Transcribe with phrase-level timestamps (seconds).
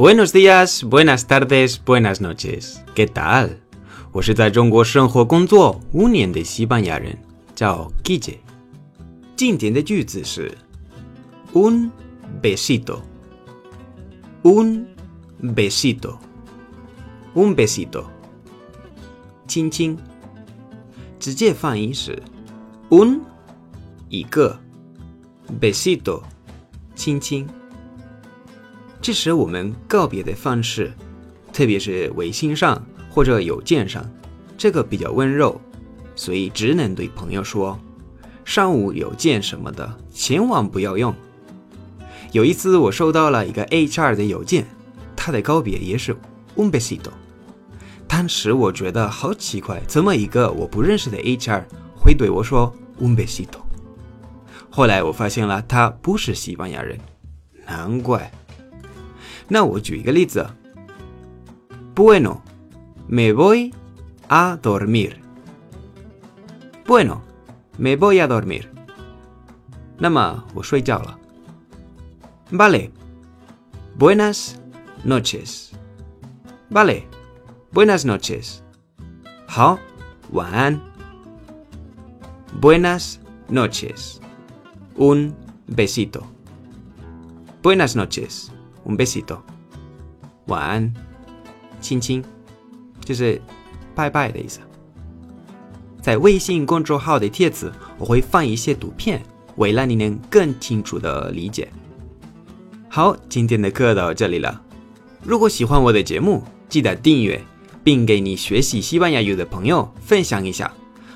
[0.00, 2.76] Buenos días, buenas tardes, buenas noches.
[2.94, 3.56] ¿Qué tal?
[4.12, 7.16] 我是在中国生活工作五年的西班牙人，
[7.54, 8.38] 叫 Guille。
[9.36, 10.56] 今天的句子是
[11.52, 11.90] un
[12.42, 13.00] besito,
[14.42, 14.86] un
[15.40, 16.16] besito,
[17.34, 18.04] un besito，
[19.46, 19.98] 亲亲。
[21.18, 22.22] 直接翻译是
[22.90, 23.20] un
[24.08, 24.58] 一个
[25.60, 26.22] besito，
[26.94, 27.46] 亲亲。
[29.01, 30.93] 这时我们告别的方式，
[31.51, 32.79] 特别是微信上
[33.09, 34.07] 或者邮件上，
[34.55, 35.59] 这个比较温柔，
[36.15, 37.79] 所以只能对朋友说。
[38.43, 41.13] 商务邮件什么的，千万不要用。
[42.31, 44.65] 有一次我收到了一个 HR 的邮件，
[45.15, 46.15] 他的告别也是
[46.57, 47.11] un besito。
[48.07, 51.63] 当时我觉得好奇怪，怎么一个我不认识的 HR
[51.95, 53.59] 会对我说 un besito？
[54.69, 56.99] 后来我发现了，他不是西班牙人，
[57.65, 58.31] 难怪。
[59.50, 60.46] 那我举一个例子，
[61.94, 62.40] Bueno,
[63.08, 63.72] me voy
[64.28, 65.16] a dormir.
[66.84, 67.20] Bueno,
[67.78, 68.64] me voy a dormir.
[69.98, 71.18] 那么我睡觉了。
[72.50, 72.90] Vale,
[73.98, 74.54] buenas
[75.04, 75.70] noches.
[76.70, 77.04] Vale,
[77.72, 78.58] buenas noches.
[79.48, 79.78] 好，
[80.32, 80.80] 晚安。
[82.60, 83.16] Buenas
[83.48, 84.20] noches.
[84.96, 85.34] Un
[85.66, 86.24] besito.
[87.62, 88.50] Buenas noches.
[88.85, 89.37] Un besito，
[90.47, 90.93] 晚安，
[91.79, 92.23] 亲亲，
[93.05, 93.39] 就是
[93.93, 94.59] 拜拜的意思。
[96.01, 99.21] 在微信公众号的帖子，我会放一些图片，
[99.57, 101.71] 为了你能更清楚的理解。
[102.89, 104.61] 好，今天的课到这里了。
[105.23, 107.39] 如果喜欢我的节目，记得订阅，
[107.83, 110.73] 并给你学习西班牙语的朋友分享一下，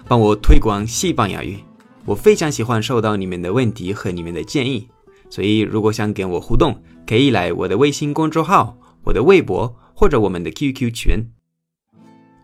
[0.07, 1.57] 帮我推广西班牙语。
[2.05, 4.87] 我非常喜欢收到你们的问题和你们的建议。
[5.31, 11.31] 所以，如果想跟我互动，可以来我的微信公众号、我的微博或者我们的 QQ 群。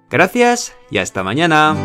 [0.09, 1.75] Gracias y hasta mañana.